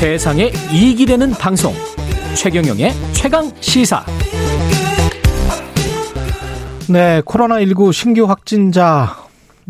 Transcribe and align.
세상에 0.00 0.50
이익이 0.72 1.04
되는 1.04 1.30
방송. 1.32 1.74
최경영의 2.34 2.90
최강 3.12 3.50
시사. 3.60 4.02
네 6.90 7.20
코로나19 7.20 7.92
신규 7.92 8.24
확진자 8.24 9.08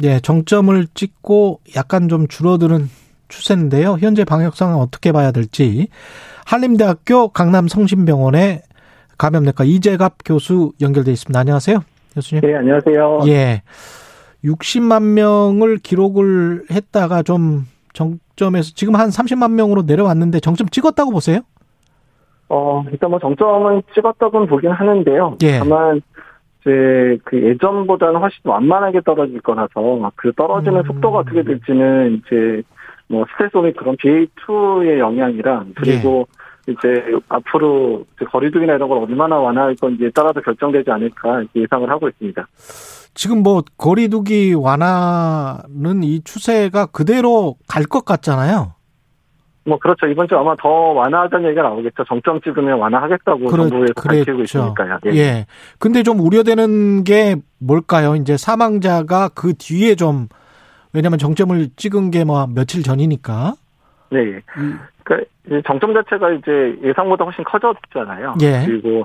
예, 0.04 0.20
정점을 0.20 0.86
찍고 0.94 1.62
약간 1.74 2.08
좀 2.08 2.28
줄어드는 2.28 2.88
추세인데요. 3.26 3.98
현재 4.00 4.22
방역 4.24 4.54
상황 4.54 4.78
어떻게 4.78 5.10
봐야 5.10 5.32
될지. 5.32 5.88
한림대학교 6.46 7.30
강남 7.30 7.66
성심병원의 7.66 8.62
감염내과 9.18 9.64
이재갑 9.64 10.18
교수 10.24 10.70
연결돼 10.80 11.10
있습니다. 11.10 11.40
안녕하세요 11.40 11.82
교수님. 12.14 12.42
네 12.42 12.54
안녕하세요. 12.54 13.22
예. 13.26 13.62
60만 14.44 15.02
명을 15.02 15.78
기록을 15.78 16.66
했다가 16.70 17.24
좀 17.24 17.66
정 17.92 18.18
점에서 18.40 18.72
지금 18.74 18.96
한 18.96 19.08
30만 19.08 19.52
명으로 19.52 19.82
내려왔는데 19.82 20.40
정점 20.40 20.68
찍었다고 20.68 21.12
보세요? 21.12 21.40
어, 22.48 22.84
일단 22.90 23.10
뭐 23.10 23.20
정점은 23.20 23.82
찍었다고는 23.94 24.48
보긴 24.48 24.72
하는데요. 24.72 25.36
예. 25.42 25.58
다만 25.58 26.02
이제 26.60 27.18
그 27.24 27.40
예전보다는 27.40 28.20
훨씬 28.20 28.40
완만하게 28.44 29.02
떨어질 29.02 29.40
거라서 29.40 30.10
그 30.16 30.32
떨어지는 30.32 30.80
음. 30.80 30.84
속도가 30.84 31.18
어떻게 31.18 31.42
될지는 31.42 32.20
이제 32.20 32.62
뭐 33.06 33.24
오미 33.54 33.72
그런 33.72 33.96
BA2의 33.96 34.98
영향이랑 34.98 35.72
그리고 35.76 36.26
예. 36.68 36.72
이제 36.72 37.04
앞으로 37.28 38.04
이제 38.16 38.24
거리두기나 38.24 38.74
이런 38.74 38.88
걸 38.88 38.98
얼마나 38.98 39.38
완화할 39.38 39.76
건지에 39.76 40.10
따라서 40.14 40.40
결정되지 40.40 40.90
않을까 40.90 41.44
예상을 41.54 41.88
하고 41.88 42.08
있습니다. 42.08 42.46
지금 43.14 43.42
뭐 43.42 43.62
거리두기 43.76 44.54
완화는 44.54 46.02
이 46.02 46.22
추세가 46.24 46.86
그대로 46.86 47.56
갈 47.68 47.84
것 47.84 48.04
같잖아요. 48.04 48.74
뭐 49.66 49.78
그렇죠. 49.78 50.06
이번 50.06 50.26
주 50.26 50.36
아마 50.36 50.54
더 50.56 50.68
완화하자는 50.68 51.46
얘기가 51.50 51.62
나오겠죠. 51.62 52.04
정점 52.08 52.40
찍으면 52.40 52.78
완화하겠다고 52.78 53.46
그렇- 53.46 53.68
정부에서 53.68 53.92
밝히고 53.94 54.36
그랬죠. 54.36 54.42
있으니까요. 54.58 54.98
예. 55.06 55.10
예. 55.16 55.46
근데 55.78 56.02
좀 56.02 56.18
우려되는 56.20 57.04
게 57.04 57.36
뭘까요? 57.58 58.16
이제 58.16 58.36
사망자가 58.36 59.28
그 59.34 59.52
뒤에 59.54 59.94
좀 59.96 60.28
왜냐면 60.92 61.18
정점을 61.18 61.68
찍은 61.76 62.10
게 62.10 62.24
뭐 62.24 62.46
며칠 62.46 62.82
전이니까. 62.82 63.54
네. 64.10 64.18
예. 64.20 64.40
그러니까 65.04 65.30
이제 65.46 65.62
정점 65.66 65.92
자체가 65.94 66.32
이제 66.32 66.76
예상보다 66.82 67.24
훨씬 67.24 67.44
커졌잖아요. 67.44 68.36
예. 68.42 68.64
그리고 68.64 69.04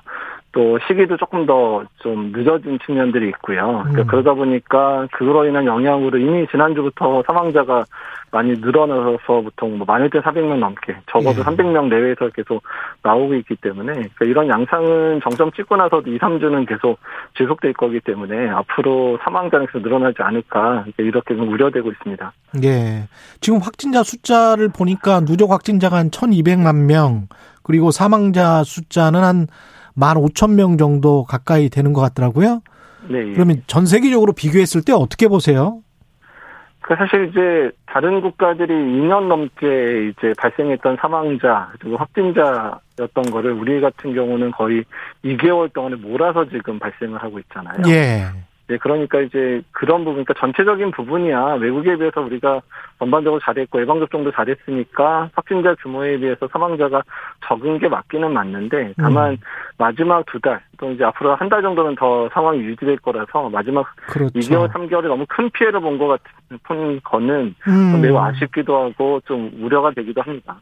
또 0.56 0.80
시기도 0.88 1.18
조금 1.18 1.46
더 1.46 1.84
좀 2.06 2.32
늦어진 2.32 2.78
측면들이 2.86 3.30
있고요. 3.30 3.82
그러니까 3.82 4.02
음. 4.04 4.08
그러다 4.08 4.34
보니까 4.36 5.08
그로 5.12 5.44
인한 5.48 5.66
영향으로 5.66 6.20
이미 6.20 6.46
지난주부터 6.52 7.24
사망자가 7.26 7.84
많이 8.30 8.52
늘어나서 8.52 9.42
보통 9.42 9.80
뭐 9.80 9.86
만일대 9.88 10.20
400명 10.20 10.60
넘게 10.60 10.98
적어도 11.12 11.40
예. 11.40 11.44
300명 11.44 11.88
내외에서 11.88 12.30
계속 12.30 12.62
나오고 13.02 13.34
있기 13.36 13.56
때문에 13.56 13.94
그러니까 13.94 14.26
이런 14.26 14.48
양상은 14.50 15.20
정점 15.24 15.52
찍고 15.54 15.78
나서도 15.78 16.12
2, 16.12 16.20
3주는 16.20 16.68
계속 16.68 17.00
지속될 17.38 17.74
거기 17.74 18.00
때문에 18.02 18.50
앞으로 18.50 19.18
사망자는 19.24 19.66
계속 19.66 19.82
늘어나지 19.82 20.18
않을까 20.20 20.86
이렇게 20.98 21.36
좀 21.36 21.52
우려되고 21.52 21.90
있습니다. 21.92 22.34
예. 22.64 23.08
지금 23.42 23.60
확진자 23.60 24.04
숫자를 24.04 24.70
보니까 24.70 25.22
누적 25.22 25.50
확진자가 25.50 25.98
한 25.98 26.12
1200만 26.12 26.86
명, 26.86 27.28
그리고 27.64 27.90
사망자 27.90 28.64
숫자는 28.64 29.24
한 29.24 29.48
15,000명 29.98 30.78
정도 30.78 31.24
가까이 31.24 31.70
되는 31.70 31.94
것 31.94 32.02
같더라고요. 32.02 32.62
네. 33.08 33.34
그러면 33.34 33.62
전 33.68 33.86
세계적으로 33.86 34.34
비교했을 34.34 34.82
때 34.84 34.94
어떻게 34.94 35.28
보세요? 35.28 35.82
그 36.82 36.96
사실 36.96 37.30
이제 37.30 37.72
다른 37.88 38.22
국가들이 38.22 38.72
2년 38.72 39.28
넘게 39.28 40.10
이제 40.10 40.34
발생했던 40.38 40.98
사망자 41.02 41.72
그리고 41.80 41.98
확진자였던 41.98 43.32
거를 43.32 43.54
우리 43.54 43.82
같은 43.82 44.14
경우는 44.14 44.52
거의 44.52 44.84
2개월 45.24 45.74
동안에 45.74 45.96
몰아서 45.96 46.48
지금 46.50 46.78
발생을 46.78 47.18
하고 47.18 47.40
있잖아요. 47.40 47.78
예. 47.88 48.26
네, 48.68 48.78
그러니까 48.78 49.22
이제 49.22 49.62
그런 49.72 50.00
부분, 50.06 50.26
그러니까 50.26 50.34
전체적인 50.40 50.92
부분이야 50.92 51.56
외국에 51.56 51.96
비해서 51.98 52.22
우리가 52.22 52.62
전반적으로 52.98 53.40
잘했고 53.44 53.82
예방접종도 53.82 54.32
잘했으니까 54.32 55.30
확진자 55.36 55.76
규모에 55.76 56.18
비해서 56.18 56.48
사망자가 56.52 57.04
적은 57.48 57.80
게 57.80 57.88
맞기는 57.88 58.32
맞는데 58.34 58.94
다만 58.98 59.32
음. 59.32 59.38
마지막 59.78 60.26
두 60.26 60.40
달, 60.40 60.62
또 60.80 60.92
이제 60.92 61.04
앞으로 61.04 61.36
한 61.36 61.50
달 61.50 61.62
정도는 61.62 61.96
더 61.96 62.28
상황이 62.34 62.60
유지될 62.60 62.98
거라서 63.00 63.50
마지막 63.50 63.86
그렇죠. 64.08 64.40
2개월, 64.40 64.72
3개월이 64.72 65.08
너무 65.08 65.26
큰 65.30 65.50
피해를 65.52 65.80
본 65.82 65.98
것 65.98 66.08
같은 66.08 67.00
거는 67.04 67.56
음. 67.68 68.02
매우 68.02 68.18
아쉽기도 68.18 68.76
하고 68.76 69.20
좀 69.26 69.52
우려가 69.62 69.92
되기도 69.94 70.22
합니다. 70.22 70.58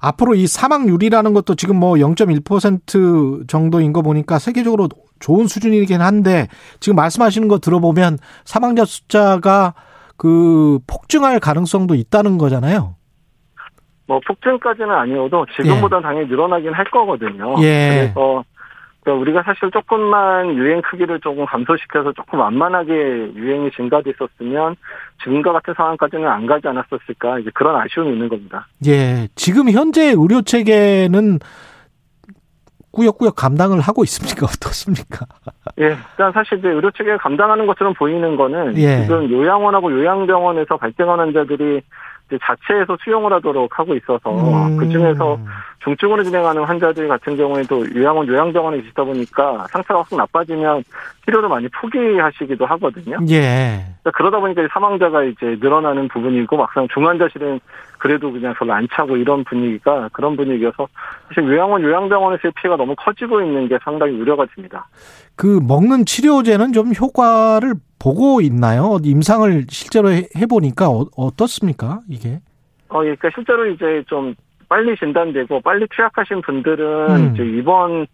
앞으로 0.00 0.34
이 0.34 0.46
사망률이라는 0.46 1.32
것도 1.34 1.54
지금 1.54 1.76
뭐 1.78 1.94
0.1% 1.94 3.48
정도인 3.48 3.92
거 3.92 4.02
보니까 4.02 4.38
세계적으로 4.38 4.88
좋은 5.20 5.46
수준이긴 5.46 6.00
한데 6.00 6.48
지금 6.80 6.96
말씀하시는 6.96 7.46
거 7.48 7.58
들어보면 7.58 8.18
사망자 8.44 8.84
숫자가 8.84 9.74
그 10.16 10.78
폭증할 10.86 11.40
가능성도 11.40 11.94
있다는 11.94 12.38
거잖아요. 12.38 12.94
뭐 14.10 14.18
폭증까지는 14.26 14.90
아니어도 14.90 15.46
지금보다 15.54 16.00
당연히 16.00 16.26
늘어나긴 16.26 16.72
할 16.72 16.84
거거든요. 16.86 17.54
예. 17.62 18.10
그래서 18.12 18.42
그러니까 19.04 19.22
우리가 19.22 19.42
사실 19.44 19.70
조금만 19.70 20.52
유행 20.56 20.82
크기를 20.82 21.20
조금 21.20 21.46
감소시켜서 21.46 22.12
조금 22.14 22.40
완만하게 22.40 22.92
유행이 23.36 23.70
증가됐었으면 23.70 24.74
지금과 25.22 25.52
같은 25.52 25.74
상황까지는 25.76 26.26
안 26.26 26.46
가지 26.46 26.66
않았었을까 26.66 27.38
이제 27.38 27.50
그런 27.54 27.80
아쉬움이 27.80 28.12
있는 28.12 28.28
겁니다. 28.28 28.66
예. 28.84 29.28
지금 29.36 29.70
현재 29.70 30.06
의료 30.06 30.42
체계는 30.42 31.38
꾸역꾸역 32.90 33.36
감당을 33.36 33.78
하고 33.78 34.02
있습니까? 34.02 34.46
어떻습니까? 34.50 35.24
예, 35.78 35.84
일단 35.84 36.32
사실 36.32 36.58
이제 36.58 36.68
의료 36.68 36.90
체계가 36.90 37.18
감당하는 37.18 37.64
것처럼 37.68 37.94
보이는 37.94 38.34
거는 38.34 38.76
예. 38.76 39.02
지금 39.02 39.30
요양원하고 39.30 39.92
요양병원에서 39.92 40.78
발생한 40.78 41.20
환자들이 41.20 41.82
자체에서 42.38 42.96
수용을 43.02 43.32
하도록 43.34 43.78
하고 43.78 43.94
있어서 43.94 44.68
음. 44.68 44.76
그 44.76 44.88
중에서 44.88 45.38
중증으로 45.82 46.22
진행하는 46.24 46.62
환자들 46.64 47.08
같은 47.08 47.36
경우에도 47.36 47.84
요양원, 47.94 48.28
요양병원에 48.28 48.82
계시다 48.82 49.02
보니까 49.02 49.66
상태가 49.70 50.02
확 50.02 50.14
나빠지면 50.14 50.84
치료를 51.24 51.48
많이 51.48 51.68
포기하시기도 51.68 52.66
하거든요. 52.66 53.16
예. 53.30 53.86
그러니까 54.02 54.10
그러다 54.14 54.40
보니까 54.40 54.62
사망자가 54.72 55.24
이제 55.24 55.56
늘어나는 55.60 56.08
부분이고 56.08 56.54
막상 56.56 56.86
중환자실은 56.92 57.60
그래도 57.98 58.30
그냥 58.30 58.54
별로 58.58 58.74
안 58.74 58.86
차고 58.92 59.16
이런 59.16 59.42
분위기가 59.44 60.08
그런 60.12 60.36
분위기여서 60.36 60.86
사실 61.28 61.44
요양원, 61.50 61.82
요양병원에서의 61.82 62.52
피해가 62.60 62.76
너무 62.76 62.94
커지고 62.96 63.40
있는 63.40 63.66
게 63.68 63.78
상당히 63.82 64.12
우려가 64.12 64.44
됩니다. 64.54 64.86
그 65.34 65.60
먹는 65.66 66.04
치료제는 66.04 66.72
좀 66.74 66.92
효과를 66.92 67.74
보고 67.98 68.40
있나요? 68.42 68.98
임상을 69.02 69.66
실제로 69.70 70.10
해- 70.10 70.28
해보니까 70.36 70.90
어, 70.90 71.06
어떻습니까? 71.16 72.00
이게? 72.08 72.40
어, 72.90 73.00
예, 73.04 73.14
그러니까 73.14 73.30
실제로 73.34 73.66
이제 73.66 74.02
좀 74.08 74.34
빨리 74.70 74.96
진단되고 74.96 75.60
빨리 75.62 75.84
투약하신 75.88 76.42
분들은 76.42 77.10
음. 77.10 77.34
이제 77.34 77.44
입원하는 77.44 78.06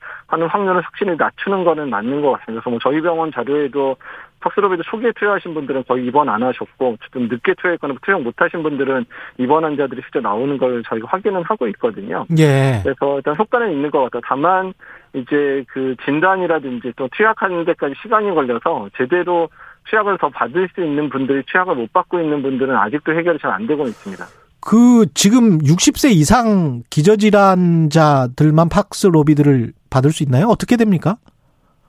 확률을 0.48 0.80
확실히 0.80 1.14
낮추는 1.14 1.64
거는 1.64 1.90
맞는 1.90 2.22
것 2.22 2.32
같습니다. 2.32 2.62
그래서 2.62 2.70
뭐 2.70 2.78
저희 2.82 3.02
병원 3.02 3.30
자료에도 3.30 3.96
턱스로비드 4.40 4.82
초기에 4.84 5.12
투여하신 5.18 5.52
분들은 5.52 5.84
거의 5.86 6.06
입원 6.06 6.30
안 6.30 6.42
하셨고 6.42 6.96
좀 7.12 7.28
늦게 7.28 7.54
투여했거나 7.60 7.96
투여 8.02 8.20
못하신 8.20 8.62
분들은 8.62 9.04
입원 9.36 9.64
환자들이 9.64 10.00
실제 10.02 10.20
나오는 10.20 10.56
걸 10.56 10.82
저희가 10.88 11.06
확인은 11.10 11.42
하고 11.42 11.68
있거든요. 11.68 12.24
예. 12.38 12.80
그래서 12.82 13.16
일단 13.16 13.36
효과는 13.38 13.72
있는 13.72 13.90
것 13.90 14.04
같아요. 14.04 14.22
다만 14.24 14.72
이제 15.12 15.62
그 15.68 15.94
진단이라든지 16.06 16.94
또 16.96 17.06
투약하는 17.12 17.66
데까지 17.66 17.94
시간이 18.00 18.34
걸려서 18.34 18.88
제대로 18.96 19.50
투약을 19.90 20.16
더 20.16 20.30
받을 20.30 20.68
수 20.74 20.82
있는 20.82 21.10
분들이 21.10 21.42
투약을 21.52 21.74
못 21.74 21.92
받고 21.92 22.18
있는 22.18 22.40
분들은 22.40 22.74
아직도 22.74 23.12
해결이 23.12 23.38
잘 23.40 23.52
안 23.52 23.66
되고 23.66 23.84
있습니다. 23.84 24.24
그 24.66 25.06
지금 25.14 25.58
60세 25.58 26.10
이상 26.10 26.82
기저질환자들만 26.90 28.68
팍스 28.68 29.06
로비드를 29.06 29.72
받을 29.90 30.10
수 30.10 30.24
있나요? 30.24 30.46
어떻게 30.48 30.76
됩니까? 30.76 31.18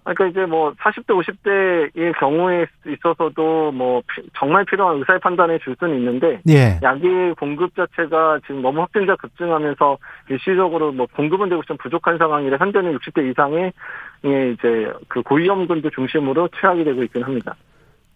그러니까 0.03 0.27
이제 0.27 0.45
뭐 0.45 0.71
40대, 0.73 1.07
50대의 1.07 2.17
경우에 2.19 2.67
있어서도 2.87 3.71
뭐 3.71 4.01
피- 4.01 4.21
정말 4.37 4.63
필요한 4.65 4.97
의사의 4.99 5.19
판단에 5.21 5.57
줄 5.57 5.75
수는 5.79 5.97
있는데 5.97 6.39
예. 6.47 6.79
약의 6.83 7.33
공급 7.39 7.75
자체가 7.75 8.41
지금 8.45 8.61
너무 8.61 8.81
확진자 8.81 9.15
급증하면서 9.15 9.97
일시적으로 10.29 10.91
뭐 10.91 11.07
공급은 11.15 11.49
되고 11.49 11.63
좀 11.63 11.77
부족한 11.77 12.19
상황이라 12.19 12.57
현재는 12.57 12.95
60대 12.99 13.31
이상의 13.31 13.73
예, 14.25 14.51
이제 14.51 14.93
그 15.07 15.23
고위험군들 15.23 15.89
중심으로 15.95 16.49
투약이 16.51 16.83
되고 16.83 17.01
있긴 17.03 17.23
합니다. 17.23 17.55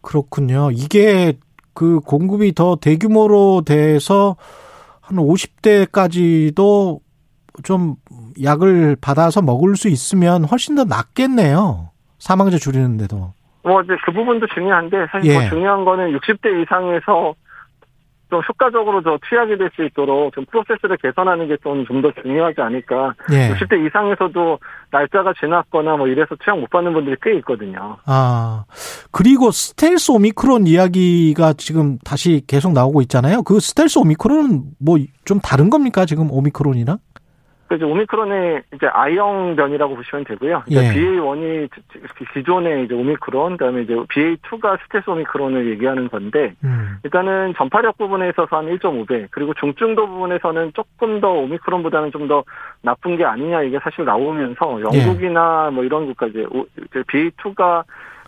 그렇군요. 0.02 0.70
이게 0.72 1.34
그 1.74 2.00
공급이 2.00 2.54
더 2.54 2.76
대규모로 2.76 3.64
돼서 3.66 4.36
한 5.00 5.18
50대까지도 5.18 7.00
좀 7.64 7.96
약을 8.42 8.98
받아서 9.02 9.42
먹을 9.42 9.76
수 9.76 9.88
있으면 9.90 10.44
훨씬 10.46 10.76
더 10.76 10.84
낫겠네요. 10.84 11.90
사망자 12.18 12.58
줄이는데도. 12.58 13.34
뭐 13.64 13.82
이제 13.82 13.94
그 14.06 14.12
부분도 14.12 14.48
중요한데 14.48 15.08
사실 15.12 15.30
예. 15.30 15.34
더 15.36 15.50
중요한 15.50 15.86
거는 15.86 16.18
60대 16.18 16.64
이상에서 16.64 17.34
좀 18.32 18.42
효과적으로 18.48 19.04
더 19.04 19.20
투약이 19.30 19.58
될 19.58 19.70
수 19.76 19.84
있도록 19.86 20.34
좀 20.34 20.46
프로세스를 20.46 20.98
개선하는 20.98 21.48
게 21.48 21.58
좀 21.62 21.86
좀 21.86 22.02
더 22.02 22.12
중요하지 22.22 22.60
않을까. 22.62 23.14
예. 23.32 23.54
60대 23.54 23.86
이상에서도 23.86 24.58
날짜가 24.90 25.34
지났거나 25.40 25.98
뭐 25.98 26.08
이래서 26.08 26.36
투약 26.44 26.60
못 26.60 26.70
받는 26.70 26.94
분들이 26.94 27.16
꽤 27.22 27.36
있거든요. 27.38 27.98
아, 28.06 28.64
그리고 29.12 29.52
스텔스 29.52 30.12
오미크론 30.12 30.66
이야기가 30.68 31.54
지금 31.54 31.98
다시 32.06 32.42
계속 32.48 32.72
나오고 32.74 33.02
있잖아요. 33.04 33.44
그 33.44 33.60
스텔스 33.60 34.00
오미크론은 34.00 34.64
뭐 34.80 34.98
좀 35.24 35.40
다른 35.40 35.70
겁니까? 35.70 36.06
지금 36.06 36.32
오미크론이랑? 36.32 36.98
그래서 37.72 37.88
오미크론의 37.88 38.64
이제 38.76 38.88
아형 38.88 39.56
변이라고 39.56 39.96
보시면 39.96 40.26
되고요. 40.26 40.64
예. 40.72 40.76
그러니까 40.76 40.94
BA1이 40.94 41.70
기존의 42.34 42.84
이제 42.84 42.94
오미크론, 42.94 43.56
그다음에 43.56 43.84
이제 43.84 43.94
BA2가 43.94 44.78
스텔스 44.84 45.10
오미크론을 45.10 45.70
얘기하는 45.72 46.10
건데 46.10 46.54
음. 46.66 46.98
일단은 47.04 47.54
전파력 47.56 47.98
부분에 47.98 48.30
있어서 48.30 48.58
한 48.58 48.66
1.5배, 48.66 49.28
그리고 49.32 49.54
중증도 49.54 50.06
부분에서는 50.08 50.74
조금 50.74 51.22
더 51.22 51.30
오미크론보다는 51.32 52.12
좀 52.12 52.22
더 52.32 52.44
나쁜 52.82 53.18
게 53.18 53.26
아니냐 53.26 53.64
이게 53.64 53.80
사실 53.80 54.06
나오면서 54.06 54.80
영국이나 54.82 55.70
뭐 55.74 55.84
이런 55.84 56.06
국가 56.06 56.28
이제 56.28 56.46
BA2가 56.94 57.84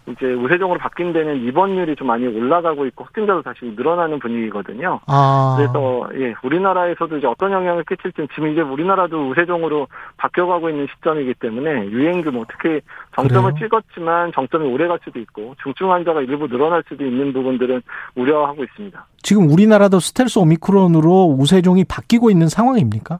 이제 0.07 0.33
우세종으로 0.33 0.79
바뀐 0.79 1.13
데는 1.13 1.43
입원율이 1.43 1.95
좀 1.95 2.07
많이 2.07 2.27
올라가고 2.27 2.85
있고 2.87 3.05
확진자도 3.05 3.41
다시 3.41 3.65
늘어나는 3.75 4.19
분위기거든요. 4.19 4.99
아. 5.07 5.55
그래서 5.57 6.09
예 6.15 6.33
우리나라에서도 6.43 7.17
이제 7.17 7.27
어떤 7.27 7.51
영향을 7.51 7.83
끼칠지 7.85 8.27
지금 8.35 8.51
이제 8.51 8.61
우리나라도 8.61 9.29
우세종으로 9.29 9.87
바뀌어가고 10.17 10.69
있는 10.69 10.87
시점이기 10.95 11.35
때문에 11.35 11.89
유행 11.89 12.21
규모 12.21 12.45
특히 12.49 12.81
정점을 13.15 13.53
그래요? 13.53 13.67
찍었지만 13.67 14.31
정점이 14.33 14.67
오래 14.67 14.87
갈 14.87 14.99
수도 15.03 15.19
있고 15.19 15.55
중증 15.63 15.91
환자가 15.91 16.21
일부 16.21 16.47
늘어날 16.47 16.83
수도 16.87 17.05
있는 17.05 17.31
부분들은 17.31 17.81
우려하고 18.15 18.63
있습니다. 18.63 19.05
지금 19.21 19.49
우리나라도 19.49 19.99
스텔스 19.99 20.39
오미크론으로 20.39 21.37
우세종이 21.39 21.85
바뀌고 21.85 22.29
있는 22.29 22.49
상황입니까? 22.49 23.19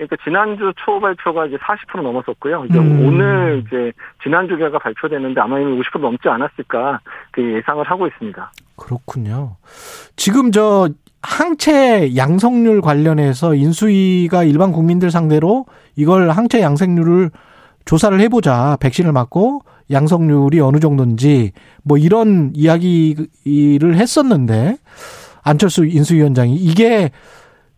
그러니까 0.00 0.16
지난주 0.24 0.72
초 0.82 0.98
발표가 0.98 1.44
이제 1.44 1.56
40% 1.58 2.00
넘었었고요. 2.00 2.64
이제 2.64 2.78
음. 2.78 3.06
오늘 3.06 3.62
이제 3.66 3.92
지난주 4.22 4.56
결과 4.56 4.78
발표되는데 4.78 5.38
아마 5.40 5.60
이미 5.60 5.78
50% 5.78 6.00
넘지 6.00 6.26
않았을까 6.26 7.00
그 7.32 7.42
예상을 7.56 7.84
하고 7.84 8.06
있습니다. 8.06 8.50
그렇군요. 8.76 9.56
지금 10.16 10.52
저 10.52 10.88
항체 11.22 12.16
양성률 12.16 12.80
관련해서 12.80 13.54
인수위가 13.54 14.44
일반 14.44 14.72
국민들 14.72 15.10
상대로 15.10 15.66
이걸 15.96 16.30
항체 16.30 16.62
양성률을 16.62 17.30
조사를 17.84 18.18
해보자. 18.20 18.78
백신을 18.80 19.12
맞고 19.12 19.60
양성률이 19.90 20.60
어느 20.60 20.78
정도인지 20.78 21.52
뭐 21.82 21.98
이런 21.98 22.52
이야기를 22.54 23.96
했었는데 23.96 24.78
안철수 25.42 25.84
인수위원장이 25.84 26.54
이게 26.54 27.10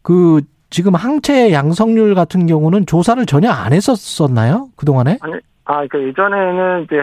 그 0.03 0.43
지금 0.73 0.95
항체 0.95 1.53
양성률 1.53 2.15
같은 2.15 2.47
경우는 2.47 2.87
조사를 2.87 3.25
전혀 3.27 3.51
안 3.51 3.73
했었었나요? 3.75 4.69
그동안에? 4.77 5.19
아니, 5.21 5.35
아, 5.67 5.87
그러니까 5.87 6.01
예전에는 6.01 6.85
이제 6.85 6.97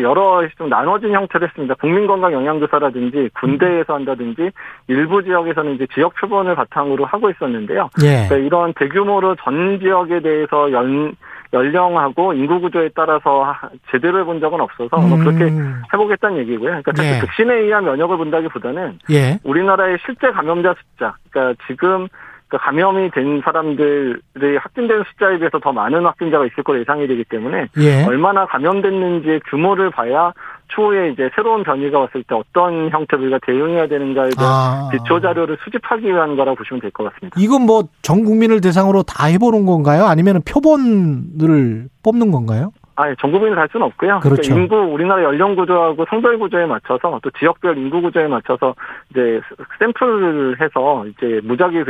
여러 0.00 0.46
좀 0.56 0.68
나눠진 0.68 1.12
형태로 1.12 1.46
했습니다. 1.46 1.74
국민건강 1.80 2.32
영양조사라든지 2.32 3.30
군대에서 3.40 3.94
한다든지 3.94 4.50
일부 4.88 5.22
지역에서는 5.24 5.74
이제 5.74 5.86
지역 5.94 6.14
표본을 6.14 6.54
바탕으로 6.54 7.04
하고 7.04 7.30
있었는데요. 7.30 7.90
예. 8.04 8.26
그러니까 8.28 8.36
이런 8.36 8.72
대규모로 8.74 9.36
전 9.42 9.80
지역에 9.80 10.20
대해서 10.20 10.70
연, 10.72 11.16
연령하고 11.52 12.34
인구 12.34 12.60
구조에 12.60 12.90
따라서 12.94 13.42
하- 13.44 13.70
제대로 13.90 14.20
해본 14.20 14.40
적은 14.40 14.60
없어서 14.60 14.98
뭐 14.98 15.18
그렇게 15.18 15.44
음, 15.44 15.82
해보겠다는 15.92 16.38
얘기고요. 16.38 16.68
그러니까 16.82 16.92
사실 16.94 17.14
예. 17.16 17.20
백신에 17.20 17.54
의한 17.54 17.84
면역을 17.86 18.18
본다기보다는 18.18 18.98
예. 19.10 19.38
우리나라의 19.44 19.98
실제 20.04 20.30
감염자 20.30 20.74
숫자, 20.78 21.14
그러니까 21.30 21.60
지금 21.66 22.06
그 22.48 22.56
감염이 22.58 23.10
된 23.10 23.40
사람들이 23.44 24.56
확진된 24.60 25.02
숫자에 25.10 25.38
비해서 25.38 25.58
더 25.58 25.72
많은 25.72 26.04
확진자가 26.04 26.46
있을 26.46 26.62
거로 26.62 26.78
예상이 26.78 27.06
되기 27.08 27.24
때문에 27.24 27.66
예. 27.78 28.04
얼마나 28.04 28.46
감염됐는지의 28.46 29.40
규모를 29.50 29.90
봐야 29.90 30.32
추후에 30.68 31.10
이제 31.10 31.28
새로운 31.34 31.64
변이가 31.64 31.98
왔을 31.98 32.22
때 32.22 32.34
어떤 32.36 32.90
형태로 32.90 33.22
우리가 33.22 33.38
대응해야 33.44 33.88
되는가에 33.88 34.30
대한 34.36 34.52
아. 34.52 34.88
기초 34.92 35.20
자료를 35.20 35.58
수집하기 35.64 36.06
위한 36.06 36.36
거라고 36.36 36.56
보시면 36.56 36.80
될 36.80 36.90
것 36.92 37.04
같습니다. 37.12 37.36
이건 37.40 37.62
뭐 37.66 37.82
전 38.02 38.24
국민을 38.24 38.60
대상으로 38.60 39.02
다 39.02 39.26
해보는 39.26 39.66
건가요? 39.66 40.04
아니면 40.04 40.40
표본을 40.48 41.88
뽑는 42.04 42.30
건가요? 42.30 42.70
아, 42.94 43.12
전 43.20 43.30
국민을 43.32 43.58
할 43.58 43.68
수는 43.70 43.84
없고요. 43.86 44.20
그렇죠. 44.20 44.54
그러니까 44.54 44.76
인구 44.76 44.92
우리나라 44.94 45.22
연령 45.24 45.54
구조하고 45.54 46.06
성별 46.08 46.38
구조에 46.38 46.64
맞춰서 46.66 47.20
또 47.22 47.30
지역별 47.38 47.76
인구 47.76 48.00
구조에 48.00 48.26
맞춰서 48.28 48.74
이제 49.10 49.40
샘플을 49.80 50.60
해서 50.60 51.04
이제 51.08 51.40
무작위 51.44 51.84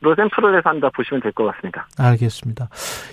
로 0.00 0.14
샘플을 0.14 0.56
해서 0.58 0.68
한다 0.70 0.90
보시면 0.94 1.20
될 1.22 1.32
것 1.32 1.44
같습니다. 1.44 1.86
알겠습니다. 1.98 2.68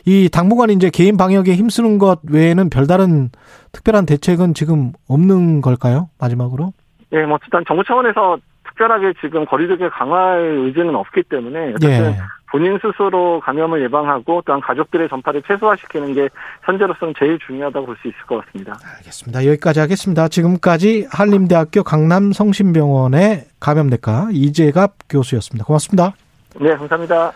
이 0.05 0.29
당분간 0.31 0.69
이제 0.71 0.89
개인 0.89 1.15
방역에 1.17 1.55
힘쓰는 1.55 1.97
것 1.99 2.19
외에는 2.29 2.69
별다른 2.69 3.29
특별한 3.71 4.05
대책은 4.05 4.53
지금 4.53 4.91
없는 5.07 5.61
걸까요? 5.61 6.09
마지막으로? 6.19 6.73
예, 7.13 7.23
뭐 7.25 7.37
일단 7.43 7.63
정부 7.67 7.83
차원에서 7.83 8.37
특별하게 8.65 9.13
지금 9.21 9.45
거리두기 9.45 9.89
강화할 9.89 10.39
의지는 10.65 10.95
없기 10.95 11.23
때문에 11.23 11.69
어쨌든 11.75 11.89
예. 12.11 12.17
본인 12.51 12.77
스스로 12.81 13.39
감염을 13.39 13.81
예방하고 13.83 14.41
또한 14.45 14.59
가족들의 14.61 15.07
전파를 15.07 15.41
최소화시키는 15.47 16.13
게 16.13 16.27
현재로서는 16.63 17.13
제일 17.17 17.39
중요하다고 17.47 17.85
볼 17.85 17.95
수 18.01 18.07
있을 18.09 18.17
것 18.27 18.43
같습니다. 18.45 18.77
알겠습니다. 18.97 19.45
여기까지 19.45 19.79
하겠습니다. 19.79 20.27
지금까지 20.27 21.07
한림대학교 21.11 21.83
강남성심병원의 21.83 23.45
감염내과 23.61 24.29
이재갑 24.33 24.91
교수였습니다. 25.09 25.65
고맙습니다. 25.65 26.13
네, 26.59 26.75
감사합니다. 26.75 27.31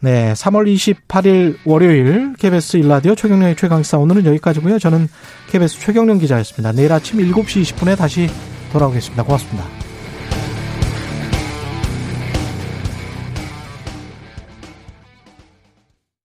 네, 0.00 0.32
3월 0.34 0.66
28일 0.66 1.56
월요일 1.64 2.34
KBS 2.38 2.76
일라디오 2.76 3.14
최경련의 3.14 3.56
최강시사 3.56 3.98
오늘은 3.98 4.26
여기까지고요. 4.26 4.78
저는 4.78 5.08
KBS 5.50 5.80
최경련 5.80 6.18
기자였습니다. 6.18 6.72
내일 6.72 6.92
아침 6.92 7.18
7시 7.18 7.62
20분에 7.62 7.96
다시 7.96 8.28
돌아오겠습니다. 8.72 9.22
고맙습니다. 9.22 9.75